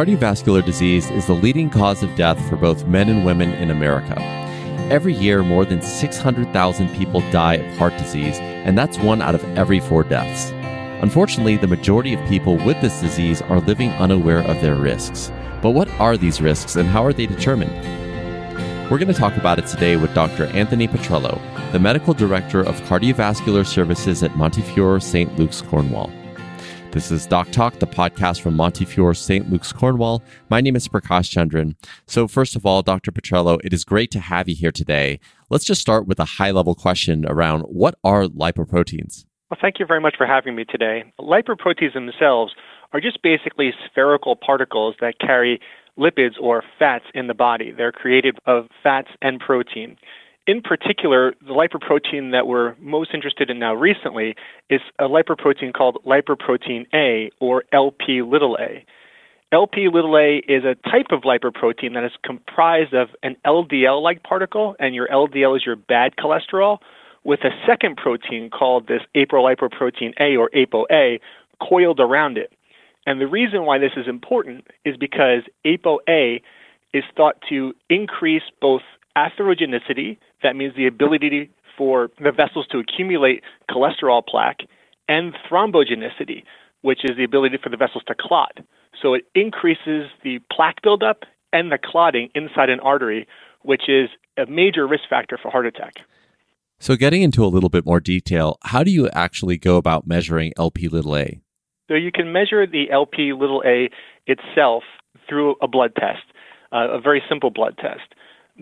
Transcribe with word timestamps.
Cardiovascular 0.00 0.64
disease 0.64 1.10
is 1.10 1.26
the 1.26 1.34
leading 1.34 1.68
cause 1.68 2.02
of 2.02 2.14
death 2.14 2.40
for 2.48 2.56
both 2.56 2.86
men 2.86 3.10
and 3.10 3.22
women 3.22 3.52
in 3.52 3.70
America. 3.70 4.18
Every 4.90 5.12
year, 5.12 5.42
more 5.42 5.66
than 5.66 5.82
600,000 5.82 6.88
people 6.96 7.20
die 7.30 7.56
of 7.56 7.76
heart 7.76 7.94
disease, 7.98 8.38
and 8.38 8.78
that's 8.78 8.98
one 8.98 9.20
out 9.20 9.34
of 9.34 9.44
every 9.58 9.78
four 9.78 10.02
deaths. 10.02 10.52
Unfortunately, 11.02 11.58
the 11.58 11.66
majority 11.66 12.14
of 12.14 12.28
people 12.30 12.56
with 12.64 12.80
this 12.80 12.98
disease 13.02 13.42
are 13.42 13.60
living 13.60 13.90
unaware 13.90 14.38
of 14.38 14.58
their 14.62 14.74
risks. 14.74 15.30
But 15.60 15.72
what 15.72 15.90
are 16.00 16.16
these 16.16 16.40
risks 16.40 16.76
and 16.76 16.88
how 16.88 17.04
are 17.04 17.12
they 17.12 17.26
determined? 17.26 17.70
We're 18.90 18.96
going 18.96 19.12
to 19.12 19.20
talk 19.20 19.36
about 19.36 19.58
it 19.58 19.66
today 19.66 19.98
with 19.98 20.14
Dr. 20.14 20.46
Anthony 20.46 20.88
Patrello, 20.88 21.38
the 21.72 21.78
Medical 21.78 22.14
Director 22.14 22.60
of 22.60 22.80
Cardiovascular 22.84 23.66
Services 23.66 24.22
at 24.22 24.34
Montefiore 24.34 25.00
St. 25.00 25.38
Luke's, 25.38 25.60
Cornwall. 25.60 26.10
This 26.92 27.12
is 27.12 27.24
Doc 27.24 27.52
Talk, 27.52 27.78
the 27.78 27.86
podcast 27.86 28.40
from 28.40 28.56
Montefiore 28.56 29.14
St. 29.14 29.48
Luke's, 29.48 29.72
Cornwall. 29.72 30.24
My 30.48 30.60
name 30.60 30.74
is 30.74 30.88
Prakash 30.88 31.30
Chandran. 31.30 31.76
So, 32.08 32.26
first 32.26 32.56
of 32.56 32.66
all, 32.66 32.82
Dr. 32.82 33.12
Patrello, 33.12 33.60
it 33.62 33.72
is 33.72 33.84
great 33.84 34.10
to 34.10 34.18
have 34.18 34.48
you 34.48 34.56
here 34.56 34.72
today. 34.72 35.20
Let's 35.50 35.64
just 35.64 35.80
start 35.80 36.08
with 36.08 36.18
a 36.18 36.24
high 36.24 36.50
level 36.50 36.74
question 36.74 37.24
around 37.26 37.60
what 37.62 37.94
are 38.02 38.24
lipoproteins? 38.24 39.24
Well, 39.50 39.58
thank 39.62 39.78
you 39.78 39.86
very 39.86 40.00
much 40.00 40.16
for 40.18 40.26
having 40.26 40.56
me 40.56 40.64
today. 40.64 41.04
Lipoproteins 41.20 41.94
themselves 41.94 42.54
are 42.92 43.00
just 43.00 43.22
basically 43.22 43.70
spherical 43.86 44.34
particles 44.34 44.96
that 45.00 45.20
carry 45.20 45.60
lipids 45.96 46.34
or 46.40 46.64
fats 46.76 47.04
in 47.14 47.28
the 47.28 47.34
body. 47.34 47.70
They're 47.70 47.92
created 47.92 48.36
of 48.46 48.66
fats 48.82 49.10
and 49.22 49.38
protein. 49.38 49.96
In 50.50 50.62
particular, 50.62 51.32
the 51.46 51.54
lipoprotein 51.54 52.32
that 52.32 52.48
we're 52.48 52.74
most 52.80 53.14
interested 53.14 53.50
in 53.50 53.60
now 53.60 53.72
recently 53.72 54.34
is 54.68 54.80
a 54.98 55.04
lipoprotein 55.04 55.72
called 55.72 55.98
lipoprotein 56.04 56.86
A 56.92 57.30
or 57.38 57.62
LP 57.70 58.22
little 58.22 58.58
a. 58.58 58.84
LP 59.52 59.88
little 59.88 60.16
a 60.16 60.38
is 60.48 60.64
a 60.64 60.74
type 60.90 61.12
of 61.12 61.20
lipoprotein 61.20 61.94
that 61.94 62.02
is 62.02 62.10
comprised 62.24 62.94
of 62.94 63.10
an 63.22 63.36
LDL 63.46 64.02
like 64.02 64.24
particle, 64.24 64.74
and 64.80 64.92
your 64.92 65.06
LDL 65.06 65.56
is 65.56 65.64
your 65.64 65.76
bad 65.76 66.16
cholesterol, 66.16 66.78
with 67.22 67.44
a 67.44 67.50
second 67.64 67.96
protein 67.96 68.50
called 68.50 68.88
this 68.88 69.02
apolipoprotein 69.14 70.14
A 70.18 70.34
or 70.34 70.50
ApoA 70.50 71.20
coiled 71.62 72.00
around 72.00 72.38
it. 72.38 72.52
And 73.06 73.20
the 73.20 73.28
reason 73.28 73.66
why 73.66 73.78
this 73.78 73.92
is 73.96 74.08
important 74.08 74.66
is 74.84 74.96
because 74.96 75.42
ApoA 75.64 76.42
is 76.92 77.04
thought 77.16 77.36
to 77.50 77.72
increase 77.88 78.42
both 78.60 78.82
atherogenicity, 79.16 80.16
that 80.42 80.56
means 80.56 80.74
the 80.76 80.86
ability 80.86 81.50
for 81.76 82.10
the 82.22 82.32
vessels 82.32 82.66
to 82.70 82.78
accumulate 82.78 83.42
cholesterol 83.70 84.22
plaque, 84.26 84.60
and 85.08 85.34
thrombogenicity, 85.50 86.44
which 86.82 87.00
is 87.04 87.16
the 87.16 87.24
ability 87.24 87.58
for 87.62 87.68
the 87.68 87.76
vessels 87.76 88.02
to 88.06 88.14
clot. 88.18 88.58
So 89.00 89.14
it 89.14 89.24
increases 89.34 90.10
the 90.22 90.40
plaque 90.52 90.82
buildup 90.82 91.24
and 91.52 91.72
the 91.72 91.78
clotting 91.82 92.28
inside 92.34 92.70
an 92.70 92.80
artery, 92.80 93.26
which 93.62 93.88
is 93.88 94.08
a 94.36 94.46
major 94.46 94.86
risk 94.86 95.04
factor 95.08 95.38
for 95.40 95.50
heart 95.50 95.66
attack. 95.66 95.94
So, 96.82 96.96
getting 96.96 97.20
into 97.20 97.44
a 97.44 97.48
little 97.48 97.68
bit 97.68 97.84
more 97.84 98.00
detail, 98.00 98.56
how 98.62 98.82
do 98.82 98.90
you 98.90 99.10
actually 99.10 99.58
go 99.58 99.76
about 99.76 100.06
measuring 100.06 100.54
LP 100.56 100.88
little 100.88 101.14
a? 101.14 101.38
So, 101.88 101.94
you 101.94 102.10
can 102.10 102.32
measure 102.32 102.66
the 102.66 102.90
LP 102.90 103.34
little 103.34 103.62
a 103.66 103.90
itself 104.26 104.84
through 105.28 105.56
a 105.60 105.68
blood 105.68 105.92
test, 105.94 106.22
uh, 106.72 106.88
a 106.92 107.00
very 107.00 107.22
simple 107.28 107.50
blood 107.50 107.76
test 107.76 108.14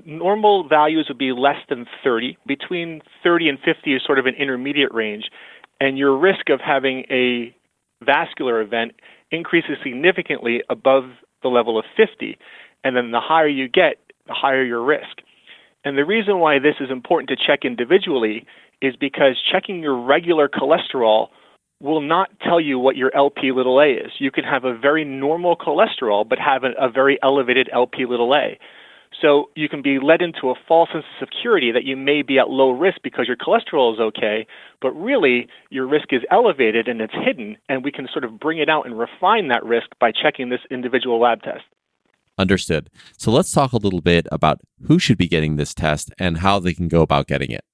normal 0.06 0.68
values 0.68 1.06
would 1.08 1.18
be 1.18 1.32
less 1.32 1.58
than 1.68 1.86
30. 2.04 2.36
Between 2.46 3.00
30 3.22 3.48
and 3.48 3.58
50 3.64 3.94
is 3.94 4.02
sort 4.04 4.18
of 4.18 4.26
an 4.26 4.34
intermediate 4.34 4.92
range. 4.92 5.24
And 5.80 5.96
your 5.96 6.16
risk 6.16 6.50
of 6.50 6.60
having 6.60 7.04
a 7.10 7.54
vascular 8.04 8.60
event 8.60 8.92
increases 9.30 9.76
significantly 9.82 10.62
above 10.68 11.04
the 11.42 11.48
level 11.48 11.78
of 11.78 11.84
50. 11.96 12.36
And 12.84 12.96
then 12.96 13.10
the 13.10 13.20
higher 13.20 13.48
you 13.48 13.68
get, 13.68 13.96
the 14.26 14.34
higher 14.34 14.64
your 14.64 14.84
risk. 14.84 15.22
And 15.84 15.96
the 15.96 16.04
reason 16.04 16.38
why 16.38 16.58
this 16.58 16.74
is 16.80 16.90
important 16.90 17.28
to 17.30 17.36
check 17.36 17.64
individually 17.64 18.46
is 18.82 18.96
because 18.96 19.36
checking 19.50 19.82
your 19.82 20.00
regular 20.00 20.48
cholesterol 20.48 21.28
will 21.80 22.00
not 22.00 22.30
tell 22.42 22.60
you 22.60 22.78
what 22.78 22.96
your 22.96 23.14
LP 23.14 23.52
little 23.52 23.80
a 23.80 23.92
is. 23.92 24.10
You 24.18 24.30
can 24.30 24.44
have 24.44 24.64
a 24.64 24.76
very 24.76 25.04
normal 25.04 25.56
cholesterol, 25.56 26.28
but 26.28 26.38
have 26.38 26.64
a, 26.64 26.72
a 26.78 26.90
very 26.90 27.18
elevated 27.22 27.68
LP 27.72 28.04
little 28.06 28.34
a. 28.34 28.58
So 29.20 29.50
you 29.56 29.68
can 29.68 29.82
be 29.82 29.98
led 29.98 30.22
into 30.22 30.50
a 30.50 30.54
false 30.66 30.90
sense 30.92 31.04
of 31.20 31.28
security 31.28 31.72
that 31.72 31.84
you 31.84 31.96
may 31.96 32.22
be 32.22 32.38
at 32.38 32.50
low 32.50 32.70
risk 32.70 32.98
because 33.02 33.26
your 33.26 33.36
cholesterol 33.36 33.92
is 33.92 34.00
okay, 34.00 34.46
but 34.80 34.92
really 34.92 35.48
your 35.70 35.86
risk 35.86 36.12
is 36.12 36.22
elevated 36.30 36.88
and 36.88 37.00
it's 37.00 37.14
hidden, 37.14 37.56
and 37.68 37.84
we 37.84 37.90
can 37.90 38.08
sort 38.12 38.24
of 38.24 38.38
bring 38.38 38.58
it 38.58 38.68
out 38.68 38.86
and 38.86 38.98
refine 38.98 39.48
that 39.48 39.64
risk 39.64 39.88
by 40.00 40.12
checking 40.12 40.50
this 40.50 40.60
individual 40.70 41.20
lab 41.20 41.42
test. 41.42 41.64
Understood. 42.38 42.88
So 43.16 43.32
let's 43.32 43.50
talk 43.50 43.72
a 43.72 43.78
little 43.78 44.00
bit 44.00 44.28
about 44.30 44.60
who 44.86 45.00
should 45.00 45.18
be 45.18 45.26
getting 45.26 45.56
this 45.56 45.74
test 45.74 46.12
and 46.18 46.38
how 46.38 46.60
they 46.60 46.72
can 46.72 46.86
go 46.86 47.02
about 47.02 47.26
getting 47.26 47.50
it. 47.50 47.64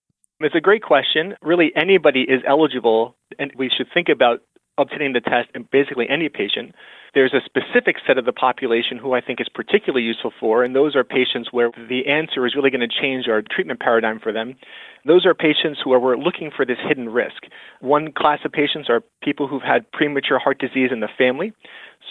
It's 0.40 0.54
a 0.54 0.60
great 0.60 0.82
question. 0.82 1.34
Really, 1.42 1.70
anybody 1.76 2.22
is 2.22 2.42
eligible, 2.46 3.16
and 3.38 3.52
we 3.56 3.70
should 3.74 3.86
think 3.92 4.08
about 4.08 4.40
obtaining 4.78 5.12
the 5.12 5.20
test 5.20 5.48
in 5.54 5.68
basically 5.70 6.06
any 6.08 6.28
patient. 6.28 6.74
There's 7.14 7.32
a 7.32 7.40
specific 7.44 7.96
set 8.06 8.18
of 8.18 8.24
the 8.24 8.32
population 8.32 8.98
who 8.98 9.14
I 9.14 9.20
think 9.20 9.40
is 9.40 9.48
particularly 9.54 10.04
useful 10.04 10.32
for, 10.40 10.64
and 10.64 10.74
those 10.74 10.96
are 10.96 11.04
patients 11.04 11.50
where 11.52 11.70
the 11.88 12.06
answer 12.08 12.44
is 12.44 12.56
really 12.56 12.70
going 12.70 12.80
to 12.80 13.00
change 13.00 13.28
our 13.28 13.40
treatment 13.40 13.78
paradigm 13.78 14.18
for 14.18 14.32
them. 14.32 14.56
Those 15.06 15.24
are 15.26 15.34
patients 15.34 15.80
who 15.84 15.92
are 15.92 16.00
we're 16.00 16.16
looking 16.16 16.50
for 16.54 16.66
this 16.66 16.78
hidden 16.88 17.08
risk. 17.08 17.44
One 17.80 18.10
class 18.10 18.40
of 18.44 18.50
patients 18.50 18.90
are 18.90 19.02
people 19.22 19.46
who've 19.46 19.62
had 19.62 19.90
premature 19.92 20.40
heart 20.40 20.58
disease 20.58 20.90
in 20.90 21.00
the 21.00 21.08
family. 21.16 21.52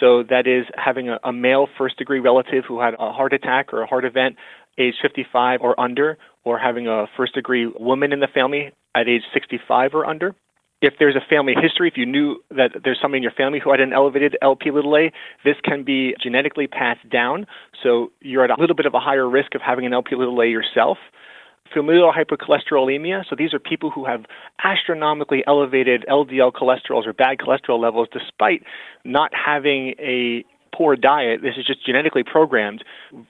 So 0.00 0.22
that 0.30 0.46
is 0.46 0.64
having 0.82 1.10
a, 1.10 1.18
a 1.22 1.32
male 1.32 1.68
first 1.76 1.98
degree 1.98 2.20
relative 2.20 2.64
who 2.66 2.80
had 2.80 2.94
a 2.94 3.12
heart 3.12 3.34
attack 3.34 3.74
or 3.74 3.82
a 3.82 3.86
heart 3.86 4.04
event 4.04 4.36
age 4.78 4.94
55 5.02 5.60
or 5.60 5.78
under, 5.78 6.18
or 6.44 6.58
having 6.58 6.88
a 6.88 7.06
first 7.16 7.34
degree 7.34 7.66
woman 7.66 8.12
in 8.12 8.20
the 8.20 8.26
family 8.26 8.72
at 8.96 9.08
age 9.08 9.22
65 9.32 9.94
or 9.94 10.06
under 10.06 10.34
if 10.84 10.94
there's 10.98 11.16
a 11.16 11.24
family 11.28 11.54
history, 11.60 11.88
if 11.88 11.96
you 11.96 12.04
knew 12.04 12.42
that 12.50 12.72
there's 12.84 12.98
somebody 13.00 13.18
in 13.18 13.22
your 13.22 13.32
family 13.32 13.58
who 13.58 13.70
had 13.70 13.80
an 13.80 13.92
elevated 13.92 14.36
LP 14.42 14.70
little 14.70 14.94
a, 14.96 15.12
this 15.42 15.56
can 15.64 15.82
be 15.82 16.14
genetically 16.22 16.66
passed 16.66 17.08
down. 17.08 17.46
So 17.82 18.12
you're 18.20 18.44
at 18.44 18.50
a 18.50 18.60
little 18.60 18.76
bit 18.76 18.84
of 18.84 18.92
a 18.92 19.00
higher 19.00 19.28
risk 19.28 19.54
of 19.54 19.62
having 19.62 19.86
an 19.86 19.94
LP 19.94 20.14
little 20.14 20.38
a 20.40 20.46
yourself. 20.46 20.98
Familial 21.72 22.12
hypercholesterolemia, 22.12 23.24
so 23.28 23.34
these 23.36 23.54
are 23.54 23.58
people 23.58 23.90
who 23.90 24.04
have 24.04 24.26
astronomically 24.62 25.42
elevated 25.46 26.04
LDL 26.08 26.52
cholesterols 26.52 27.06
or 27.06 27.14
bad 27.14 27.38
cholesterol 27.38 27.80
levels 27.80 28.06
despite 28.12 28.62
not 29.04 29.30
having 29.34 29.94
a 29.98 30.44
poor 30.76 30.96
diet. 30.96 31.40
This 31.42 31.54
is 31.56 31.66
just 31.66 31.84
genetically 31.86 32.22
programmed. 32.22 32.84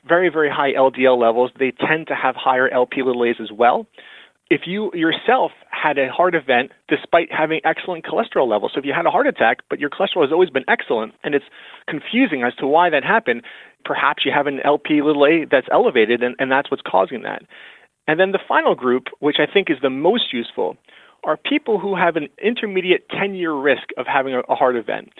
Very, 0.06 0.28
very 0.28 0.50
high 0.50 0.72
LDL 0.72 1.16
levels. 1.18 1.52
They 1.58 1.70
tend 1.70 2.08
to 2.08 2.14
have 2.14 2.34
higher 2.34 2.68
LP 2.68 3.02
little 3.02 3.24
a's 3.24 3.36
as 3.40 3.52
well 3.52 3.86
if 4.50 4.62
you 4.66 4.90
yourself 4.94 5.52
had 5.70 5.98
a 5.98 6.10
heart 6.10 6.34
event 6.34 6.70
despite 6.88 7.32
having 7.32 7.60
excellent 7.64 8.04
cholesterol 8.04 8.48
levels, 8.48 8.72
so 8.74 8.78
if 8.78 8.84
you 8.84 8.92
had 8.94 9.06
a 9.06 9.10
heart 9.10 9.26
attack, 9.26 9.58
but 9.70 9.80
your 9.80 9.90
cholesterol 9.90 10.22
has 10.22 10.32
always 10.32 10.50
been 10.50 10.64
excellent, 10.68 11.14
and 11.24 11.34
it's 11.34 11.44
confusing 11.88 12.42
as 12.42 12.54
to 12.56 12.66
why 12.66 12.90
that 12.90 13.04
happened, 13.04 13.42
perhaps 13.84 14.24
you 14.24 14.32
have 14.34 14.46
an 14.46 14.60
LP 14.64 15.02
little 15.02 15.26
a 15.26 15.46
that's 15.50 15.66
elevated, 15.72 16.22
and, 16.22 16.36
and 16.38 16.50
that's 16.50 16.70
what's 16.70 16.82
causing 16.86 17.22
that. 17.22 17.42
And 18.06 18.20
then 18.20 18.32
the 18.32 18.38
final 18.46 18.74
group, 18.74 19.04
which 19.20 19.36
I 19.38 19.50
think 19.50 19.70
is 19.70 19.78
the 19.82 19.90
most 19.90 20.32
useful, 20.32 20.76
are 21.24 21.38
people 21.38 21.78
who 21.78 21.96
have 21.96 22.16
an 22.16 22.28
intermediate 22.42 23.08
10 23.08 23.34
year 23.34 23.54
risk 23.54 23.88
of 23.96 24.06
having 24.06 24.34
a, 24.34 24.40
a 24.40 24.54
heart 24.54 24.76
event. 24.76 25.10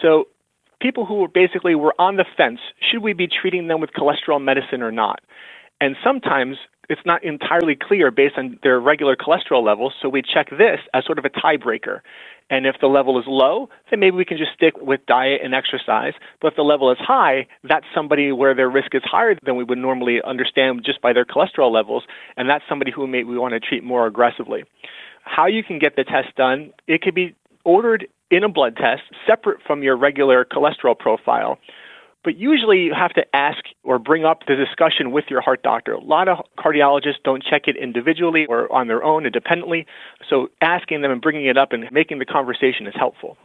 So 0.00 0.28
people 0.80 1.04
who 1.04 1.28
basically 1.32 1.74
were 1.74 1.94
on 1.98 2.16
the 2.16 2.24
fence 2.36 2.60
should 2.80 3.02
we 3.02 3.12
be 3.12 3.28
treating 3.28 3.68
them 3.68 3.80
with 3.80 3.90
cholesterol 3.90 4.42
medicine 4.42 4.80
or 4.80 4.90
not? 4.90 5.20
And 5.80 5.96
sometimes 6.02 6.56
it's 6.88 7.00
not 7.04 7.22
entirely 7.24 7.76
clear 7.80 8.10
based 8.10 8.36
on 8.36 8.58
their 8.62 8.80
regular 8.80 9.16
cholesterol 9.16 9.64
levels, 9.64 9.94
so 10.00 10.08
we 10.08 10.22
check 10.22 10.50
this 10.50 10.80
as 10.94 11.04
sort 11.04 11.18
of 11.18 11.24
a 11.24 11.30
tiebreaker. 11.30 12.00
And 12.50 12.66
if 12.66 12.76
the 12.80 12.88
level 12.88 13.18
is 13.18 13.24
low, 13.26 13.68
then 13.90 14.00
maybe 14.00 14.16
we 14.16 14.24
can 14.24 14.36
just 14.36 14.52
stick 14.52 14.74
with 14.78 15.00
diet 15.06 15.40
and 15.42 15.54
exercise. 15.54 16.12
But 16.40 16.48
if 16.48 16.56
the 16.56 16.62
level 16.62 16.90
is 16.90 16.98
high, 17.00 17.46
that's 17.64 17.86
somebody 17.94 18.30
where 18.32 18.54
their 18.54 18.68
risk 18.68 18.94
is 18.94 19.02
higher 19.04 19.34
than 19.42 19.56
we 19.56 19.64
would 19.64 19.78
normally 19.78 20.20
understand 20.22 20.82
just 20.84 21.00
by 21.00 21.12
their 21.12 21.24
cholesterol 21.24 21.72
levels, 21.72 22.02
and 22.36 22.48
that's 22.48 22.64
somebody 22.68 22.90
who 22.90 23.06
may, 23.06 23.24
we 23.24 23.38
want 23.38 23.54
to 23.54 23.60
treat 23.60 23.84
more 23.84 24.06
aggressively. 24.06 24.64
How 25.24 25.46
you 25.46 25.62
can 25.62 25.78
get 25.78 25.96
the 25.96 26.04
test 26.04 26.34
done, 26.36 26.72
it 26.88 27.00
could 27.00 27.14
be 27.14 27.34
ordered 27.64 28.06
in 28.30 28.44
a 28.44 28.48
blood 28.48 28.76
test 28.76 29.02
separate 29.26 29.58
from 29.66 29.82
your 29.82 29.96
regular 29.96 30.44
cholesterol 30.44 30.98
profile. 30.98 31.58
But 32.24 32.36
usually 32.36 32.82
you 32.82 32.94
have 32.94 33.12
to 33.14 33.24
ask 33.34 33.58
or 33.82 33.98
bring 33.98 34.24
up 34.24 34.46
the 34.46 34.54
discussion 34.54 35.10
with 35.10 35.24
your 35.28 35.40
heart 35.40 35.62
doctor. 35.62 35.92
A 35.92 36.00
lot 36.00 36.28
of 36.28 36.38
cardiologists 36.58 37.22
don't 37.24 37.42
check 37.42 37.62
it 37.66 37.76
individually 37.76 38.46
or 38.48 38.72
on 38.72 38.86
their 38.86 39.02
own 39.02 39.26
independently. 39.26 39.86
So 40.30 40.48
asking 40.60 41.02
them 41.02 41.10
and 41.10 41.20
bringing 41.20 41.46
it 41.46 41.58
up 41.58 41.72
and 41.72 41.90
making 41.90 42.20
the 42.20 42.24
conversation 42.24 42.86
is 42.86 42.94
helpful. 42.96 43.36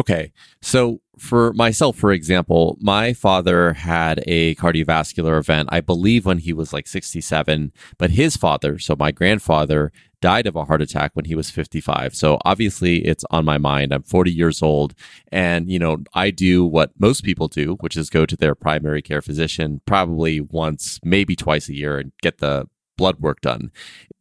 Okay. 0.00 0.32
So 0.60 1.00
for 1.18 1.52
myself, 1.52 1.96
for 1.96 2.10
example, 2.10 2.76
my 2.80 3.12
father 3.12 3.74
had 3.74 4.24
a 4.26 4.56
cardiovascular 4.56 5.38
event, 5.38 5.68
I 5.70 5.80
believe 5.80 6.26
when 6.26 6.38
he 6.38 6.52
was 6.52 6.72
like 6.72 6.88
67, 6.88 7.72
but 7.96 8.10
his 8.10 8.36
father, 8.36 8.80
so 8.80 8.96
my 8.98 9.12
grandfather, 9.12 9.92
died 10.24 10.46
of 10.46 10.56
a 10.56 10.64
heart 10.64 10.80
attack 10.80 11.10
when 11.12 11.26
he 11.26 11.34
was 11.34 11.50
55. 11.50 12.14
So 12.14 12.38
obviously 12.46 13.04
it's 13.04 13.26
on 13.30 13.44
my 13.44 13.58
mind. 13.58 13.92
I'm 13.92 14.02
40 14.02 14.32
years 14.32 14.62
old 14.62 14.94
and, 15.30 15.70
you 15.70 15.78
know, 15.78 15.98
I 16.14 16.30
do 16.30 16.64
what 16.64 16.92
most 16.98 17.24
people 17.24 17.46
do, 17.46 17.76
which 17.80 17.94
is 17.94 18.08
go 18.08 18.24
to 18.24 18.34
their 18.34 18.54
primary 18.54 19.02
care 19.02 19.20
physician 19.20 19.82
probably 19.84 20.40
once, 20.40 20.98
maybe 21.04 21.36
twice 21.36 21.68
a 21.68 21.74
year 21.74 21.98
and 21.98 22.10
get 22.22 22.38
the 22.38 22.66
blood 22.96 23.20
work 23.20 23.42
done. 23.42 23.70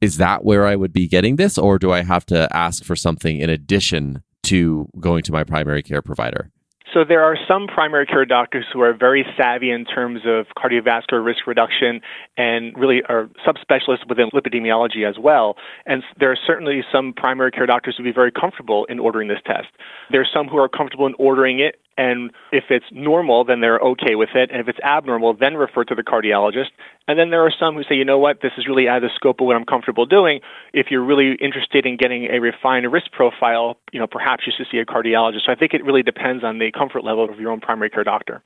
Is 0.01 0.17
that 0.17 0.43
where 0.43 0.67
I 0.67 0.75
would 0.75 0.91
be 0.91 1.07
getting 1.07 1.37
this 1.37 1.57
or 1.57 1.79
do 1.79 1.93
I 1.93 2.03
have 2.03 2.25
to 2.25 2.53
ask 2.53 2.83
for 2.83 2.97
something 2.97 3.37
in 3.37 3.49
addition 3.49 4.23
to 4.43 4.89
going 4.99 5.23
to 5.23 5.31
my 5.31 5.45
primary 5.45 5.83
care 5.83 6.01
provider? 6.01 6.51
So 6.93 7.03
there 7.03 7.23
are 7.23 7.35
some 7.47 7.65
primary 7.65 8.05
care 8.05 8.23
doctors 8.23 8.65
who 8.71 8.81
are 8.81 8.93
very 8.93 9.25
savvy 9.35 9.71
in 9.71 9.83
terms 9.83 10.21
of 10.25 10.45
cardiovascular 10.55 11.25
risk 11.25 11.47
reduction 11.47 12.01
and 12.37 12.77
really 12.77 13.01
are 13.09 13.29
subspecialists 13.45 14.07
within 14.07 14.29
lipidemiology 14.29 15.07
as 15.07 15.17
well. 15.17 15.55
And 15.87 16.03
there 16.19 16.31
are 16.31 16.37
certainly 16.45 16.83
some 16.91 17.11
primary 17.13 17.49
care 17.49 17.65
doctors 17.65 17.95
who 17.97 18.03
would 18.03 18.09
be 18.09 18.13
very 18.13 18.31
comfortable 18.31 18.85
in 18.85 18.99
ordering 18.99 19.27
this 19.27 19.39
test. 19.43 19.69
There 20.11 20.21
are 20.21 20.27
some 20.31 20.47
who 20.47 20.57
are 20.57 20.69
comfortable 20.69 21.07
in 21.07 21.15
ordering 21.17 21.59
it 21.59 21.79
and 21.97 22.31
if 22.51 22.65
it's 22.69 22.85
normal, 22.91 23.43
then 23.45 23.61
they're 23.61 23.79
okay 23.79 24.15
with 24.15 24.29
it. 24.35 24.49
And 24.51 24.59
if 24.59 24.67
it's 24.67 24.79
abnormal, 24.79 25.35
then 25.35 25.55
refer 25.55 25.83
to 25.85 25.95
the 25.95 26.03
cardiologist. 26.03 26.69
And 27.07 27.19
then 27.19 27.29
there 27.29 27.45
are 27.45 27.51
some 27.59 27.75
who 27.75 27.83
say, 27.83 27.95
you 27.95 28.05
know 28.05 28.17
what, 28.17 28.41
this 28.41 28.51
is 28.57 28.67
really 28.67 28.87
out 28.87 28.97
of 28.97 29.03
the 29.03 29.09
scope 29.15 29.41
of 29.41 29.47
what 29.47 29.55
I'm 29.55 29.65
comfortable 29.65 30.05
doing. 30.05 30.39
If 30.73 30.87
you're 30.89 31.03
really 31.03 31.35
interested 31.39 31.85
in 31.85 31.97
getting 31.97 32.25
a 32.25 32.39
refined 32.39 32.91
risk 32.91 33.11
profile, 33.11 33.77
you 33.91 33.99
know, 33.99 34.07
perhaps 34.07 34.43
you 34.47 34.53
should 34.55 34.67
see 34.71 34.79
a 34.79 34.85
cardiologist. 34.85 35.45
So 35.45 35.51
I 35.51 35.55
think 35.55 35.73
it 35.73 35.83
really 35.83 36.03
depends 36.03 36.43
on 36.43 36.59
the 36.59 36.71
comfort 36.71 37.03
level 37.03 37.29
of 37.29 37.39
your 37.39 37.51
own 37.51 37.59
primary 37.59 37.89
care 37.89 38.03
doctor. 38.03 38.43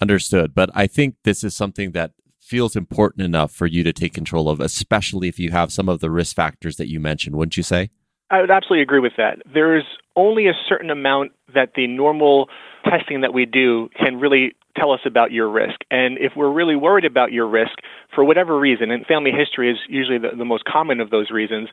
Understood. 0.00 0.54
But 0.54 0.70
I 0.74 0.86
think 0.86 1.16
this 1.24 1.44
is 1.44 1.54
something 1.54 1.92
that 1.92 2.12
feels 2.40 2.76
important 2.76 3.24
enough 3.24 3.52
for 3.52 3.66
you 3.66 3.84
to 3.84 3.92
take 3.92 4.12
control 4.12 4.48
of, 4.48 4.60
especially 4.60 5.28
if 5.28 5.38
you 5.38 5.50
have 5.52 5.72
some 5.72 5.88
of 5.88 6.00
the 6.00 6.10
risk 6.10 6.34
factors 6.36 6.76
that 6.76 6.88
you 6.88 7.00
mentioned, 7.00 7.36
wouldn't 7.36 7.56
you 7.56 7.62
say? 7.62 7.90
I 8.30 8.40
would 8.40 8.50
absolutely 8.50 8.82
agree 8.82 8.98
with 9.00 9.12
that. 9.16 9.38
There's 9.52 9.84
only 10.16 10.48
a 10.48 10.54
certain 10.68 10.90
amount 10.90 11.32
that 11.54 11.72
the 11.76 11.86
normal 11.86 12.48
testing 12.84 13.20
that 13.22 13.32
we 13.32 13.46
do 13.46 13.88
can 13.98 14.18
really 14.18 14.54
tell 14.76 14.92
us 14.92 15.00
about 15.04 15.32
your 15.32 15.50
risk. 15.50 15.80
And 15.90 16.18
if 16.18 16.32
we're 16.36 16.52
really 16.52 16.76
worried 16.76 17.04
about 17.04 17.32
your 17.32 17.46
risk 17.46 17.72
for 18.14 18.24
whatever 18.24 18.58
reason, 18.58 18.90
and 18.90 19.04
family 19.06 19.30
history 19.30 19.70
is 19.70 19.78
usually 19.88 20.18
the, 20.18 20.36
the 20.36 20.44
most 20.44 20.64
common 20.64 21.00
of 21.00 21.10
those 21.10 21.30
reasons, 21.30 21.68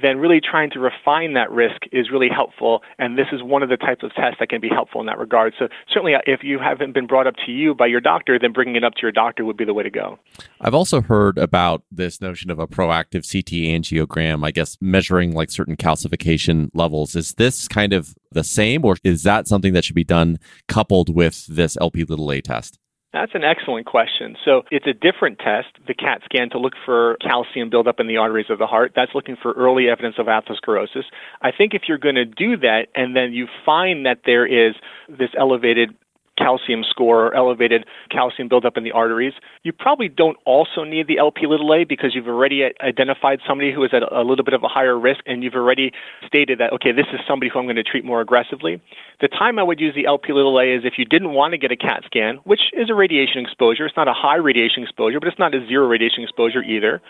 then 0.00 0.18
really 0.18 0.40
trying 0.40 0.70
to 0.70 0.80
refine 0.80 1.34
that 1.34 1.50
risk 1.50 1.82
is 1.92 2.10
really 2.10 2.28
helpful. 2.28 2.82
And 2.98 3.18
this 3.18 3.26
is 3.32 3.42
one 3.42 3.62
of 3.62 3.68
the 3.68 3.76
types 3.76 4.02
of 4.02 4.14
tests 4.14 4.36
that 4.40 4.48
can 4.48 4.60
be 4.60 4.68
helpful 4.68 5.00
in 5.00 5.06
that 5.06 5.18
regard. 5.18 5.54
So 5.58 5.68
certainly, 5.88 6.14
uh, 6.14 6.20
if 6.26 6.40
you 6.42 6.58
haven't 6.58 6.94
been 6.94 7.06
brought 7.06 7.26
up 7.26 7.34
to 7.46 7.52
you 7.52 7.74
by 7.74 7.86
your 7.86 8.00
doctor, 8.00 8.38
then 8.38 8.52
bringing 8.52 8.76
it 8.76 8.84
up 8.84 8.94
to 8.94 9.02
your 9.02 9.12
doctor 9.12 9.44
would 9.44 9.56
be 9.56 9.64
the 9.64 9.74
way 9.74 9.82
to 9.82 9.90
go. 9.90 10.18
I've 10.60 10.74
also 10.74 11.00
heard 11.00 11.38
about 11.38 11.82
this 11.90 12.20
notion 12.20 12.50
of 12.50 12.58
a 12.58 12.66
proactive 12.66 13.30
CT 13.30 13.52
angiogram, 13.52 14.44
I 14.44 14.50
guess 14.50 14.76
measuring 14.80 15.32
like 15.32 15.50
certain 15.50 15.76
calcification 15.76 16.70
levels. 16.74 17.16
Is 17.16 17.34
this 17.34 17.68
kind 17.68 17.92
of 17.92 18.14
the 18.32 18.44
same, 18.44 18.84
or 18.84 18.96
is 19.02 19.22
that 19.22 19.48
something 19.48 19.72
that 19.72 19.84
should 19.84 19.96
be 19.96 20.04
done 20.04 20.38
coupled 20.68 21.14
with 21.14 21.46
this 21.46 21.76
LP 21.80 22.04
little 22.04 22.30
a 22.30 22.40
test? 22.40 22.78
That's 23.12 23.32
an 23.34 23.42
excellent 23.42 23.86
question. 23.86 24.36
So 24.44 24.62
it's 24.70 24.86
a 24.86 24.92
different 24.92 25.38
test, 25.38 25.68
the 25.86 25.94
CAT 25.94 26.20
scan, 26.24 26.50
to 26.50 26.58
look 26.58 26.74
for 26.84 27.16
calcium 27.22 27.70
buildup 27.70 28.00
in 28.00 28.06
the 28.06 28.18
arteries 28.18 28.50
of 28.50 28.58
the 28.58 28.66
heart. 28.66 28.92
That's 28.94 29.12
looking 29.14 29.36
for 29.40 29.52
early 29.52 29.88
evidence 29.88 30.16
of 30.18 30.26
atherosclerosis. 30.26 31.04
I 31.40 31.50
think 31.56 31.72
if 31.72 31.82
you're 31.88 31.98
going 31.98 32.16
to 32.16 32.26
do 32.26 32.58
that 32.58 32.88
and 32.94 33.16
then 33.16 33.32
you 33.32 33.46
find 33.64 34.04
that 34.04 34.20
there 34.26 34.46
is 34.46 34.74
this 35.08 35.30
elevated 35.38 35.94
calcium 36.38 36.84
score 36.88 37.26
or 37.26 37.34
elevated 37.34 37.84
calcium 38.10 38.48
buildup 38.48 38.76
in 38.76 38.84
the 38.84 38.92
arteries. 38.92 39.34
You 39.64 39.72
probably 39.72 40.08
don't 40.08 40.36
also 40.44 40.84
need 40.84 41.08
the 41.08 41.18
LP 41.18 41.46
little 41.46 41.72
a 41.74 41.84
because 41.84 42.14
you've 42.14 42.28
already 42.28 42.70
identified 42.80 43.40
somebody 43.46 43.72
who 43.72 43.82
is 43.82 43.90
at 43.92 44.02
a 44.02 44.22
little 44.22 44.44
bit 44.44 44.54
of 44.54 44.62
a 44.62 44.68
higher 44.68 44.98
risk 44.98 45.20
and 45.26 45.42
you've 45.42 45.54
already 45.54 45.92
stated 46.26 46.60
that, 46.60 46.72
okay, 46.74 46.92
this 46.92 47.06
is 47.12 47.20
somebody 47.26 47.50
who 47.50 47.58
I'm 47.58 47.66
going 47.66 47.76
to 47.76 47.82
treat 47.82 48.04
more 48.04 48.20
aggressively. 48.20 48.80
The 49.20 49.28
time 49.28 49.58
I 49.58 49.64
would 49.64 49.80
use 49.80 49.94
the 49.94 50.06
LP 50.06 50.32
little 50.32 50.58
a 50.58 50.74
is 50.74 50.84
if 50.84 50.94
you 50.96 51.04
didn't 51.04 51.32
want 51.32 51.52
to 51.52 51.58
get 51.58 51.72
a 51.72 51.76
CAT 51.76 52.04
scan, 52.06 52.36
which 52.44 52.70
is 52.72 52.88
a 52.88 52.94
radiation 52.94 53.42
exposure. 53.44 53.86
It's 53.86 53.96
not 53.96 54.08
a 54.08 54.14
high 54.14 54.36
radiation 54.36 54.84
exposure, 54.84 55.18
but 55.18 55.28
it's 55.28 55.38
not 55.38 55.54
a 55.54 55.66
zero 55.66 55.86
radiation 55.88 56.22
exposure 56.22 56.62
either. 56.62 57.02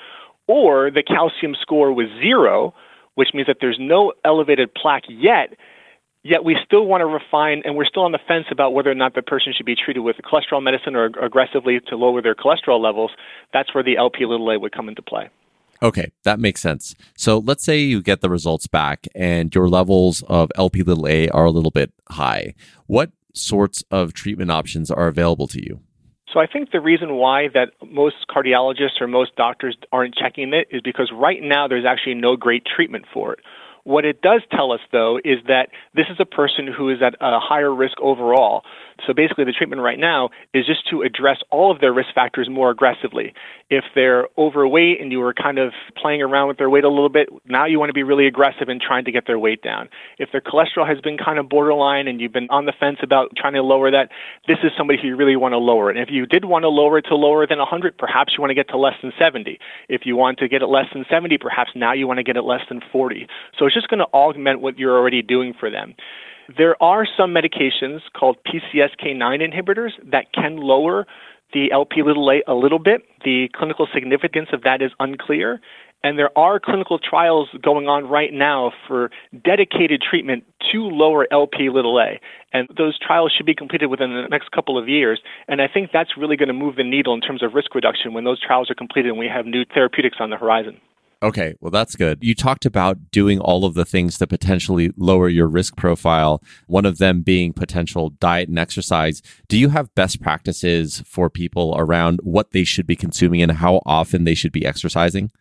Or 0.46 0.90
the 0.90 1.02
calcium 1.02 1.54
score 1.60 1.92
was 1.92 2.06
zero, 2.22 2.72
which 3.14 3.34
means 3.34 3.46
that 3.48 3.58
there's 3.60 3.78
no 3.78 4.14
elevated 4.24 4.72
plaque 4.74 5.04
yet 5.08 5.54
Yet 6.28 6.44
we 6.44 6.58
still 6.62 6.84
want 6.84 7.00
to 7.00 7.06
refine, 7.06 7.62
and 7.64 7.74
we're 7.74 7.86
still 7.86 8.02
on 8.02 8.12
the 8.12 8.18
fence 8.28 8.44
about 8.50 8.74
whether 8.74 8.90
or 8.90 8.94
not 8.94 9.14
the 9.14 9.22
person 9.22 9.54
should 9.56 9.64
be 9.64 9.74
treated 9.74 10.00
with 10.00 10.16
cholesterol 10.16 10.62
medicine 10.62 10.94
or 10.94 11.06
aggressively 11.06 11.80
to 11.88 11.96
lower 11.96 12.20
their 12.20 12.34
cholesterol 12.34 12.78
levels. 12.78 13.12
That's 13.54 13.74
where 13.74 13.82
the 13.82 13.96
LP 13.96 14.26
little 14.26 14.52
a 14.52 14.58
would 14.58 14.72
come 14.72 14.90
into 14.90 15.00
play. 15.00 15.30
Okay, 15.82 16.12
that 16.24 16.38
makes 16.38 16.60
sense. 16.60 16.94
So 17.16 17.38
let's 17.38 17.64
say 17.64 17.78
you 17.78 18.02
get 18.02 18.20
the 18.20 18.28
results 18.28 18.66
back 18.66 19.06
and 19.14 19.54
your 19.54 19.70
levels 19.70 20.22
of 20.28 20.50
LP 20.56 20.82
little 20.82 21.08
a 21.08 21.30
are 21.30 21.46
a 21.46 21.50
little 21.50 21.70
bit 21.70 21.94
high. 22.10 22.54
What 22.86 23.10
sorts 23.32 23.82
of 23.90 24.12
treatment 24.12 24.50
options 24.50 24.90
are 24.90 25.06
available 25.06 25.46
to 25.46 25.64
you? 25.64 25.80
So 26.30 26.40
I 26.40 26.46
think 26.46 26.72
the 26.72 26.80
reason 26.80 27.14
why 27.14 27.48
that 27.54 27.70
most 27.90 28.16
cardiologists 28.28 29.00
or 29.00 29.06
most 29.06 29.34
doctors 29.36 29.78
aren't 29.92 30.14
checking 30.14 30.52
it 30.52 30.68
is 30.70 30.82
because 30.82 31.10
right 31.10 31.40
now 31.40 31.68
there's 31.68 31.86
actually 31.86 32.16
no 32.16 32.36
great 32.36 32.66
treatment 32.66 33.06
for 33.14 33.32
it. 33.32 33.40
What 33.88 34.04
it 34.04 34.20
does 34.20 34.42
tell 34.54 34.72
us, 34.72 34.80
though, 34.92 35.16
is 35.16 35.38
that 35.46 35.70
this 35.94 36.04
is 36.10 36.18
a 36.20 36.26
person 36.26 36.66
who 36.66 36.90
is 36.90 36.98
at 37.00 37.14
a 37.22 37.40
higher 37.40 37.74
risk 37.74 37.98
overall. 38.02 38.60
So 39.06 39.14
basically, 39.14 39.44
the 39.44 39.52
treatment 39.52 39.82
right 39.82 39.98
now 39.98 40.30
is 40.52 40.66
just 40.66 40.88
to 40.90 41.02
address 41.02 41.38
all 41.50 41.70
of 41.70 41.80
their 41.80 41.92
risk 41.92 42.10
factors 42.14 42.48
more 42.50 42.70
aggressively. 42.70 43.32
If 43.70 43.84
they're 43.94 44.28
overweight 44.36 45.00
and 45.00 45.12
you 45.12 45.18
were 45.18 45.34
kind 45.34 45.58
of 45.58 45.72
playing 46.00 46.22
around 46.22 46.48
with 46.48 46.58
their 46.58 46.70
weight 46.70 46.84
a 46.84 46.88
little 46.88 47.08
bit, 47.08 47.28
now 47.46 47.66
you 47.66 47.78
want 47.78 47.90
to 47.90 47.94
be 47.94 48.02
really 48.02 48.26
aggressive 48.26 48.68
in 48.68 48.80
trying 48.80 49.04
to 49.04 49.12
get 49.12 49.26
their 49.26 49.38
weight 49.38 49.62
down. 49.62 49.88
If 50.18 50.30
their 50.32 50.40
cholesterol 50.40 50.88
has 50.88 51.00
been 51.00 51.18
kind 51.18 51.38
of 51.38 51.48
borderline 51.48 52.08
and 52.08 52.20
you've 52.20 52.32
been 52.32 52.48
on 52.50 52.66
the 52.66 52.72
fence 52.78 52.98
about 53.02 53.30
trying 53.36 53.54
to 53.54 53.62
lower 53.62 53.90
that, 53.90 54.10
this 54.46 54.58
is 54.62 54.72
somebody 54.76 54.98
who 55.00 55.08
you 55.08 55.16
really 55.16 55.36
want 55.36 55.52
to 55.52 55.58
lower. 55.58 55.90
And 55.90 55.98
if 55.98 56.08
you 56.10 56.26
did 56.26 56.44
want 56.44 56.62
to 56.64 56.68
lower 56.68 56.98
it 56.98 57.02
to 57.08 57.14
lower 57.14 57.46
than 57.46 57.58
100, 57.58 57.98
perhaps 57.98 58.34
you 58.36 58.40
want 58.40 58.50
to 58.50 58.54
get 58.54 58.68
to 58.70 58.78
less 58.78 58.94
than 59.02 59.12
70. 59.18 59.58
If 59.88 60.02
you 60.04 60.16
want 60.16 60.38
to 60.38 60.48
get 60.48 60.62
it 60.62 60.66
less 60.66 60.86
than 60.92 61.04
70, 61.10 61.38
perhaps 61.38 61.70
now 61.74 61.92
you 61.92 62.06
want 62.06 62.18
to 62.18 62.24
get 62.24 62.36
it 62.36 62.42
less 62.42 62.62
than 62.68 62.80
40. 62.90 63.26
So 63.58 63.66
it's 63.66 63.74
just 63.74 63.88
going 63.88 64.00
to 64.00 64.06
augment 64.12 64.60
what 64.60 64.78
you're 64.78 64.96
already 64.96 65.22
doing 65.22 65.54
for 65.58 65.70
them. 65.70 65.94
There 66.56 66.82
are 66.82 67.06
some 67.16 67.34
medications 67.34 68.00
called 68.18 68.38
PCSK9 68.46 69.42
inhibitors 69.42 69.90
that 70.10 70.32
can 70.32 70.56
lower 70.56 71.06
the 71.52 71.70
LP 71.72 72.02
little 72.02 72.30
a 72.30 72.40
a 72.46 72.54
little 72.54 72.78
bit. 72.78 73.02
The 73.24 73.48
clinical 73.54 73.86
significance 73.92 74.48
of 74.52 74.62
that 74.62 74.80
is 74.80 74.90
unclear. 74.98 75.60
And 76.04 76.18
there 76.18 76.30
are 76.38 76.60
clinical 76.60 76.98
trials 76.98 77.48
going 77.60 77.88
on 77.88 78.04
right 78.08 78.32
now 78.32 78.72
for 78.86 79.10
dedicated 79.44 80.00
treatment 80.00 80.44
to 80.72 80.78
lower 80.78 81.26
LP 81.32 81.70
little 81.70 81.98
a. 81.98 82.20
And 82.52 82.68
those 82.76 82.98
trials 82.98 83.32
should 83.36 83.46
be 83.46 83.54
completed 83.54 83.86
within 83.86 84.10
the 84.10 84.28
next 84.28 84.50
couple 84.52 84.78
of 84.78 84.88
years. 84.88 85.20
And 85.48 85.60
I 85.60 85.66
think 85.66 85.90
that's 85.92 86.16
really 86.16 86.36
going 86.36 86.48
to 86.48 86.54
move 86.54 86.76
the 86.76 86.84
needle 86.84 87.14
in 87.14 87.20
terms 87.20 87.42
of 87.42 87.54
risk 87.54 87.74
reduction 87.74 88.14
when 88.14 88.24
those 88.24 88.40
trials 88.40 88.70
are 88.70 88.74
completed 88.74 89.10
and 89.10 89.18
we 89.18 89.26
have 89.26 89.44
new 89.44 89.64
therapeutics 89.74 90.18
on 90.20 90.30
the 90.30 90.36
horizon. 90.36 90.80
Okay, 91.20 91.54
well, 91.60 91.72
that's 91.72 91.96
good. 91.96 92.18
You 92.22 92.34
talked 92.34 92.64
about 92.64 93.10
doing 93.10 93.40
all 93.40 93.64
of 93.64 93.74
the 93.74 93.84
things 93.84 94.18
to 94.18 94.26
potentially 94.26 94.92
lower 94.96 95.28
your 95.28 95.48
risk 95.48 95.76
profile, 95.76 96.40
one 96.68 96.86
of 96.86 96.98
them 96.98 97.22
being 97.22 97.52
potential 97.52 98.10
diet 98.10 98.48
and 98.48 98.58
exercise. 98.58 99.20
Do 99.48 99.58
you 99.58 99.70
have 99.70 99.94
best 99.96 100.22
practices 100.22 101.02
for 101.04 101.28
people 101.28 101.74
around 101.76 102.20
what 102.22 102.52
they 102.52 102.62
should 102.62 102.86
be 102.86 102.94
consuming 102.94 103.42
and 103.42 103.50
how 103.50 103.80
often 103.84 104.24
they 104.24 104.34
should 104.34 104.52
be 104.52 104.64
exercising? 104.64 105.32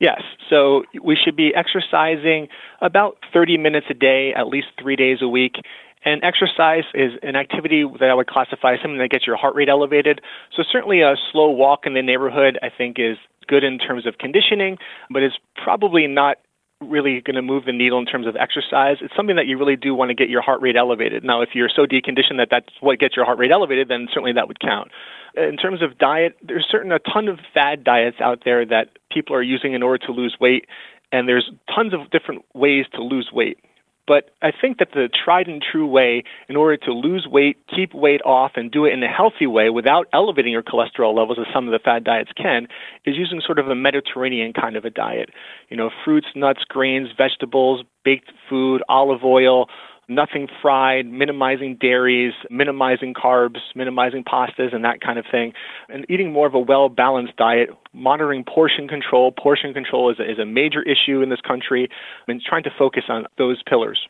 Yes. 0.00 0.22
So 0.50 0.82
we 1.00 1.16
should 1.16 1.36
be 1.36 1.52
exercising 1.54 2.48
about 2.80 3.18
30 3.32 3.58
minutes 3.58 3.86
a 3.90 3.94
day, 3.94 4.32
at 4.36 4.48
least 4.48 4.66
three 4.80 4.96
days 4.96 5.18
a 5.22 5.28
week. 5.28 5.54
And 6.04 6.22
exercise 6.24 6.84
is 6.94 7.12
an 7.22 7.36
activity 7.36 7.84
that 8.00 8.10
I 8.10 8.14
would 8.14 8.26
classify 8.26 8.74
as 8.74 8.80
something 8.82 8.98
that 8.98 9.10
gets 9.10 9.26
your 9.26 9.36
heart 9.36 9.54
rate 9.54 9.68
elevated. 9.68 10.20
So 10.56 10.62
certainly 10.70 11.00
a 11.00 11.14
slow 11.30 11.50
walk 11.50 11.86
in 11.86 11.94
the 11.94 12.02
neighborhood, 12.02 12.58
I 12.62 12.70
think, 12.76 12.98
is 12.98 13.16
good 13.46 13.64
in 13.64 13.78
terms 13.78 14.06
of 14.06 14.18
conditioning, 14.18 14.78
but 15.10 15.22
it's 15.22 15.36
probably 15.62 16.06
not 16.06 16.38
really 16.80 17.20
going 17.20 17.36
to 17.36 17.42
move 17.42 17.64
the 17.64 17.72
needle 17.72 17.98
in 17.98 18.06
terms 18.06 18.26
of 18.26 18.34
exercise. 18.34 18.96
It's 19.00 19.14
something 19.14 19.36
that 19.36 19.46
you 19.46 19.56
really 19.56 19.76
do 19.76 19.94
want 19.94 20.08
to 20.08 20.14
get 20.14 20.28
your 20.28 20.42
heart 20.42 20.60
rate 20.60 20.76
elevated. 20.76 21.22
Now, 21.22 21.40
if 21.40 21.50
you're 21.54 21.70
so 21.74 21.86
deconditioned 21.86 22.38
that 22.38 22.48
that's 22.50 22.68
what 22.80 22.98
gets 22.98 23.14
your 23.14 23.24
heart 23.24 23.38
rate 23.38 23.52
elevated, 23.52 23.88
then 23.88 24.08
certainly 24.08 24.32
that 24.32 24.48
would 24.48 24.58
count. 24.58 24.90
In 25.36 25.56
terms 25.56 25.80
of 25.82 25.98
diet, 25.98 26.36
there's 26.42 26.66
certain 26.68 26.92
a 26.92 26.98
ton 26.98 27.28
of 27.28 27.38
fad 27.54 27.84
diets 27.84 28.16
out 28.20 28.40
there 28.44 28.66
that 28.66 28.88
people 29.10 29.34
are 29.34 29.42
using 29.42 29.72
in 29.72 29.82
order 29.82 30.04
to 30.06 30.12
lose 30.12 30.36
weight, 30.40 30.66
and 31.10 31.28
there's 31.28 31.50
tons 31.74 31.94
of 31.94 32.10
different 32.10 32.44
ways 32.54 32.86
to 32.94 33.02
lose 33.02 33.30
weight. 33.32 33.58
But 34.06 34.30
I 34.42 34.50
think 34.50 34.78
that 34.78 34.88
the 34.94 35.08
tried 35.08 35.46
and 35.46 35.62
true 35.62 35.86
way 35.86 36.24
in 36.48 36.56
order 36.56 36.76
to 36.76 36.92
lose 36.92 37.26
weight, 37.30 37.56
keep 37.74 37.94
weight 37.94 38.20
off, 38.24 38.52
and 38.56 38.70
do 38.70 38.84
it 38.84 38.92
in 38.92 39.02
a 39.02 39.08
healthy 39.08 39.46
way 39.46 39.70
without 39.70 40.08
elevating 40.12 40.52
your 40.52 40.62
cholesterol 40.62 41.16
levels 41.16 41.38
as 41.38 41.46
some 41.54 41.68
of 41.68 41.72
the 41.72 41.78
fad 41.78 42.04
diets 42.04 42.30
can 42.36 42.66
is 43.04 43.16
using 43.16 43.40
sort 43.44 43.58
of 43.58 43.68
a 43.68 43.74
Mediterranean 43.74 44.52
kind 44.52 44.76
of 44.76 44.84
a 44.84 44.90
diet. 44.90 45.30
You 45.68 45.76
know, 45.76 45.90
fruits, 46.04 46.28
nuts, 46.34 46.64
grains, 46.68 47.08
vegetables, 47.16 47.84
baked 48.04 48.32
food, 48.48 48.82
olive 48.88 49.22
oil, 49.24 49.68
nothing 50.08 50.48
fried, 50.60 51.06
minimizing 51.06 51.76
dairies, 51.80 52.32
minimizing 52.50 53.14
carbs, 53.14 53.58
minimizing 53.74 54.24
pastas, 54.24 54.74
and 54.74 54.84
that 54.84 55.00
kind 55.00 55.18
of 55.18 55.24
thing, 55.30 55.52
and 55.88 56.04
eating 56.08 56.32
more 56.32 56.46
of 56.46 56.54
a 56.54 56.58
well 56.58 56.88
balanced 56.88 57.36
diet, 57.36 57.70
monitoring 57.92 58.44
portion 58.44 58.88
control. 58.88 59.32
Portion 59.32 59.72
control 59.72 60.10
is 60.10 60.18
a, 60.18 60.30
is 60.30 60.38
a 60.38 60.46
major 60.46 60.82
issue 60.82 61.22
in 61.22 61.30
this 61.30 61.40
country, 61.40 61.88
and 62.28 62.40
trying 62.42 62.64
to 62.64 62.70
focus 62.78 63.04
on 63.08 63.26
those 63.38 63.62
pillars. 63.68 64.08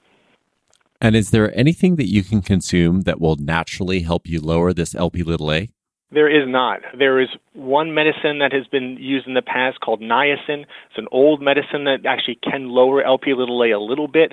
And 1.00 1.16
is 1.16 1.30
there 1.30 1.56
anything 1.58 1.96
that 1.96 2.08
you 2.08 2.22
can 2.22 2.42
consume 2.42 3.02
that 3.02 3.20
will 3.20 3.34
naturally 3.36 4.02
help 4.02 4.28
you 4.28 4.40
lower 4.40 4.72
this 4.72 4.94
LP 4.94 5.24
little 5.24 5.52
a? 5.52 5.68
There 6.12 6.28
is 6.28 6.46
not. 6.46 6.80
There 6.96 7.20
is 7.20 7.28
one 7.54 7.94
medicine 7.94 8.38
that 8.40 8.52
has 8.52 8.66
been 8.66 8.98
used 9.00 9.26
in 9.26 9.32
the 9.32 9.42
past 9.42 9.80
called 9.80 10.02
niacin. 10.02 10.66
It's 10.90 10.98
an 10.98 11.08
old 11.10 11.40
medicine 11.40 11.84
that 11.84 12.04
actually 12.06 12.38
can 12.42 12.68
lower 12.68 13.02
LP 13.02 13.32
little 13.32 13.62
a 13.62 13.72
a 13.72 13.80
little 13.80 14.08
bit, 14.08 14.32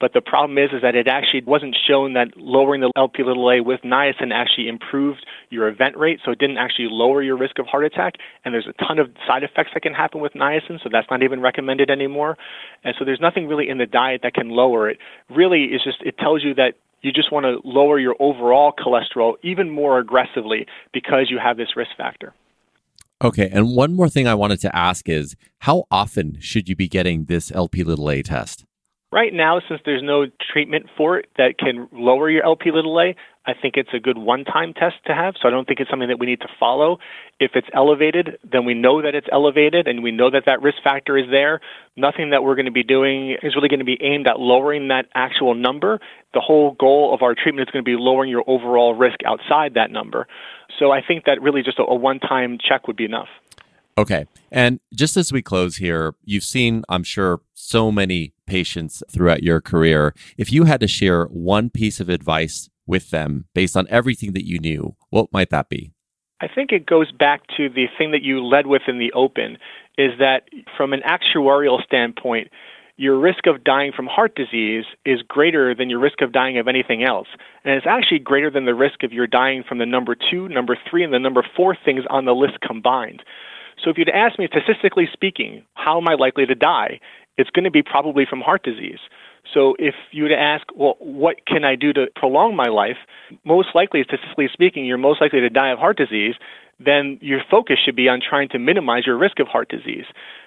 but 0.00 0.12
the 0.12 0.20
problem 0.20 0.58
is, 0.58 0.70
is 0.72 0.82
that 0.82 0.94
it 0.94 1.06
actually 1.06 1.42
wasn't 1.46 1.76
shown 1.86 2.14
that 2.14 2.28
lowering 2.36 2.80
the 2.80 2.90
LP 2.96 3.22
little 3.22 3.50
a 3.50 3.60
with 3.60 3.80
niacin 3.82 4.32
actually 4.32 4.68
improved 4.68 5.24
your 5.50 5.68
event 5.68 5.96
rate, 5.96 6.20
so 6.24 6.32
it 6.32 6.38
didn't 6.38 6.58
actually 6.58 6.88
lower 6.90 7.22
your 7.22 7.36
risk 7.36 7.58
of 7.58 7.66
heart 7.66 7.84
attack. 7.84 8.14
And 8.44 8.52
there's 8.52 8.66
a 8.66 8.84
ton 8.84 8.98
of 8.98 9.10
side 9.26 9.44
effects 9.44 9.70
that 9.74 9.82
can 9.82 9.94
happen 9.94 10.20
with 10.20 10.32
niacin, 10.32 10.82
so 10.82 10.88
that's 10.90 11.06
not 11.10 11.22
even 11.22 11.40
recommended 11.40 11.90
anymore. 11.90 12.36
And 12.82 12.94
so 12.98 13.04
there's 13.04 13.20
nothing 13.20 13.46
really 13.46 13.68
in 13.68 13.78
the 13.78 13.86
diet 13.86 14.20
that 14.24 14.34
can 14.34 14.50
lower 14.50 14.88
it. 14.90 14.98
Really, 15.30 15.68
it's 15.72 15.84
just 15.84 16.02
it 16.02 16.18
tells 16.18 16.42
you 16.42 16.54
that 16.54 16.74
you 17.02 17.12
just 17.12 17.30
want 17.30 17.44
to 17.44 17.60
lower 17.64 17.98
your 17.98 18.16
overall 18.18 18.72
cholesterol 18.72 19.34
even 19.42 19.70
more 19.70 19.98
aggressively 19.98 20.66
because 20.92 21.26
you 21.30 21.38
have 21.38 21.56
this 21.56 21.76
risk 21.76 21.90
factor. 21.96 22.34
Okay, 23.22 23.48
and 23.52 23.76
one 23.76 23.94
more 23.94 24.08
thing 24.08 24.26
I 24.26 24.34
wanted 24.34 24.60
to 24.62 24.76
ask 24.76 25.08
is 25.08 25.36
how 25.60 25.84
often 25.90 26.38
should 26.40 26.68
you 26.68 26.74
be 26.74 26.88
getting 26.88 27.26
this 27.26 27.52
LP 27.54 27.84
little 27.84 28.10
a 28.10 28.22
test? 28.22 28.64
Right 29.14 29.32
now, 29.32 29.60
since 29.68 29.80
there's 29.84 30.02
no 30.02 30.26
treatment 30.52 30.86
for 30.96 31.18
it 31.18 31.26
that 31.36 31.56
can 31.56 31.86
lower 31.92 32.28
your 32.28 32.44
LP 32.44 32.72
little 32.72 33.00
a, 33.00 33.14
I 33.46 33.52
think 33.54 33.76
it's 33.76 33.90
a 33.94 34.00
good 34.00 34.18
one 34.18 34.42
time 34.42 34.74
test 34.74 34.96
to 35.06 35.14
have. 35.14 35.34
So 35.40 35.46
I 35.46 35.52
don't 35.52 35.68
think 35.68 35.78
it's 35.78 35.88
something 35.88 36.08
that 36.08 36.18
we 36.18 36.26
need 36.26 36.40
to 36.40 36.48
follow. 36.58 36.98
If 37.38 37.52
it's 37.54 37.68
elevated, 37.72 38.38
then 38.42 38.64
we 38.64 38.74
know 38.74 39.02
that 39.02 39.14
it's 39.14 39.28
elevated 39.30 39.86
and 39.86 40.02
we 40.02 40.10
know 40.10 40.32
that 40.32 40.46
that 40.46 40.62
risk 40.62 40.78
factor 40.82 41.16
is 41.16 41.26
there. 41.30 41.60
Nothing 41.96 42.30
that 42.30 42.42
we're 42.42 42.56
going 42.56 42.66
to 42.66 42.72
be 42.72 42.82
doing 42.82 43.36
is 43.40 43.54
really 43.54 43.68
going 43.68 43.78
to 43.78 43.84
be 43.84 43.98
aimed 44.02 44.26
at 44.26 44.40
lowering 44.40 44.88
that 44.88 45.06
actual 45.14 45.54
number. 45.54 46.00
The 46.32 46.40
whole 46.40 46.72
goal 46.72 47.14
of 47.14 47.22
our 47.22 47.36
treatment 47.36 47.68
is 47.68 47.72
going 47.72 47.84
to 47.84 47.88
be 47.88 47.96
lowering 47.96 48.30
your 48.30 48.42
overall 48.48 48.94
risk 48.94 49.18
outside 49.24 49.74
that 49.74 49.92
number. 49.92 50.26
So 50.80 50.90
I 50.90 51.02
think 51.06 51.26
that 51.26 51.40
really 51.40 51.62
just 51.62 51.78
a, 51.78 51.84
a 51.84 51.94
one 51.94 52.18
time 52.18 52.58
check 52.60 52.88
would 52.88 52.96
be 52.96 53.04
enough. 53.04 53.28
Okay. 53.96 54.26
And 54.50 54.80
just 54.92 55.16
as 55.16 55.32
we 55.32 55.40
close 55.40 55.76
here, 55.76 56.16
you've 56.24 56.42
seen, 56.42 56.82
I'm 56.88 57.04
sure, 57.04 57.42
so 57.52 57.92
many 57.92 58.33
patients 58.46 59.02
throughout 59.10 59.42
your 59.42 59.60
career. 59.60 60.14
If 60.36 60.52
you 60.52 60.64
had 60.64 60.80
to 60.80 60.88
share 60.88 61.24
one 61.26 61.70
piece 61.70 62.00
of 62.00 62.08
advice 62.08 62.68
with 62.86 63.10
them 63.10 63.46
based 63.54 63.76
on 63.76 63.86
everything 63.88 64.32
that 64.32 64.46
you 64.46 64.58
knew, 64.58 64.96
what 65.10 65.32
might 65.32 65.50
that 65.50 65.68
be? 65.68 65.92
I 66.40 66.48
think 66.52 66.72
it 66.72 66.86
goes 66.86 67.10
back 67.12 67.42
to 67.56 67.68
the 67.68 67.86
thing 67.96 68.10
that 68.10 68.22
you 68.22 68.44
led 68.44 68.66
with 68.66 68.82
in 68.88 68.98
the 68.98 69.12
open 69.12 69.56
is 69.96 70.12
that 70.18 70.42
from 70.76 70.92
an 70.92 71.00
actuarial 71.00 71.82
standpoint, 71.84 72.48
your 72.96 73.18
risk 73.18 73.46
of 73.46 73.64
dying 73.64 73.92
from 73.94 74.06
heart 74.06 74.36
disease 74.36 74.84
is 75.04 75.22
greater 75.26 75.74
than 75.74 75.90
your 75.90 75.98
risk 75.98 76.20
of 76.20 76.32
dying 76.32 76.58
of 76.58 76.68
anything 76.68 77.02
else. 77.02 77.26
And 77.64 77.74
it's 77.74 77.86
actually 77.88 78.20
greater 78.20 78.50
than 78.50 78.66
the 78.66 78.74
risk 78.74 79.02
of 79.02 79.12
your 79.12 79.26
dying 79.26 79.64
from 79.68 79.78
the 79.78 79.86
number 79.86 80.14
two, 80.14 80.48
number 80.48 80.76
three, 80.88 81.02
and 81.02 81.12
the 81.12 81.18
number 81.18 81.44
four 81.56 81.76
things 81.84 82.04
on 82.08 82.24
the 82.24 82.34
list 82.34 82.60
combined. 82.60 83.22
So 83.82 83.90
if 83.90 83.98
you'd 83.98 84.08
ask 84.08 84.38
me, 84.38 84.46
statistically 84.46 85.08
speaking, 85.12 85.64
how 85.74 85.98
am 86.00 86.08
I 86.08 86.14
likely 86.14 86.46
to 86.46 86.54
die? 86.54 87.00
It's 87.36 87.50
going 87.50 87.64
to 87.64 87.70
be 87.70 87.82
probably 87.82 88.24
from 88.28 88.40
heart 88.40 88.62
disease. 88.62 88.98
So 89.52 89.74
if 89.78 89.94
you 90.10 90.22
were 90.24 90.28
to 90.30 90.38
ask, 90.38 90.64
well, 90.74 90.96
what 91.00 91.44
can 91.46 91.64
I 91.64 91.74
do 91.76 91.92
to 91.92 92.06
prolong 92.16 92.56
my 92.56 92.68
life? 92.68 92.96
Most 93.44 93.68
likely, 93.74 94.02
statistically 94.04 94.48
speaking, 94.52 94.86
you're 94.86 94.98
most 94.98 95.20
likely 95.20 95.40
to 95.40 95.50
die 95.50 95.70
of 95.70 95.78
heart 95.78 95.96
disease. 95.96 96.34
Then 96.78 97.18
your 97.20 97.40
focus 97.50 97.76
should 97.84 97.94
be 97.96 98.08
on 98.08 98.20
trying 98.20 98.48
to 98.50 98.58
minimize 98.58 99.06
your 99.06 99.16
risk 99.16 99.38
of 99.38 99.46
heart 99.46 99.68
disease. 99.68 100.06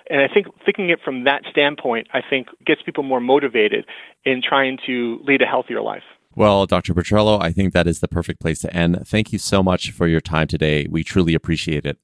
And 0.10 0.22
I 0.22 0.28
think 0.34 0.48
thinking 0.66 0.90
it 0.90 1.00
from 1.04 1.24
that 1.26 1.44
standpoint, 1.50 2.08
I 2.14 2.22
think 2.28 2.48
gets 2.66 2.82
people 2.82 3.04
more 3.04 3.22
motivated 3.22 3.86
in 4.26 4.42
trying 4.42 4.78
to 4.88 5.20
lead 5.24 5.42
a 5.42 5.46
healthier 5.46 5.82
life. 5.82 6.04
Well, 6.38 6.66
Dr. 6.68 6.94
Patrello, 6.94 7.42
I 7.42 7.52
think 7.52 7.74
that 7.74 7.88
is 7.88 8.00
the 8.00 8.08
perfect 8.08 8.40
place 8.40 8.60
to 8.60 8.72
end. 8.72 9.02
Thank 9.08 9.34
you 9.34 9.40
so 9.40 9.64
much 9.64 9.90
for 9.90 10.08
your 10.08 10.22
time 10.22 10.46
today. 10.46 10.86
We 10.88 11.04
truly 11.04 11.34
appreciate 11.34 11.84
it. 11.84 11.98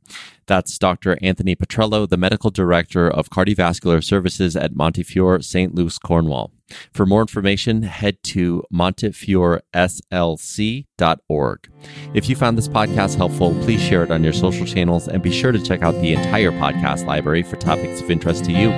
That's 0.47 0.79
Dr. 0.79 1.19
Anthony 1.21 1.55
Patrello, 1.55 2.09
the 2.09 2.17
Medical 2.17 2.49
Director 2.49 3.07
of 3.07 3.29
Cardiovascular 3.29 4.03
Services 4.03 4.55
at 4.55 4.75
Montefiore, 4.75 5.43
St. 5.43 5.75
Luke's, 5.75 5.99
Cornwall. 5.99 6.51
For 6.95 7.05
more 7.05 7.21
information, 7.21 7.83
head 7.83 8.23
to 8.23 8.63
montefioreslc.org. 8.73 11.69
If 12.15 12.27
you 12.27 12.35
found 12.35 12.57
this 12.57 12.67
podcast 12.67 13.17
helpful, 13.17 13.53
please 13.61 13.83
share 13.83 14.01
it 14.01 14.09
on 14.09 14.23
your 14.23 14.33
social 14.33 14.65
channels 14.65 15.07
and 15.07 15.21
be 15.21 15.31
sure 15.31 15.51
to 15.51 15.61
check 15.61 15.83
out 15.83 15.93
the 16.01 16.13
entire 16.13 16.51
podcast 16.53 17.05
library 17.05 17.43
for 17.43 17.57
topics 17.57 18.01
of 18.01 18.09
interest 18.09 18.45
to 18.45 18.51
you. 18.51 18.71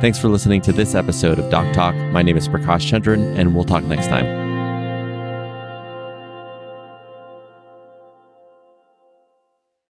Thanks 0.00 0.18
for 0.18 0.28
listening 0.28 0.62
to 0.62 0.72
this 0.72 0.94
episode 0.94 1.38
of 1.38 1.50
Doc 1.50 1.70
Talk. 1.74 1.94
My 2.12 2.22
name 2.22 2.38
is 2.38 2.48
Prakash 2.48 2.90
Chandran, 2.90 3.36
and 3.36 3.54
we'll 3.54 3.64
talk 3.64 3.84
next 3.84 4.06
time. 4.06 4.45